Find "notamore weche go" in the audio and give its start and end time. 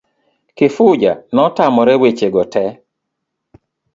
1.35-2.43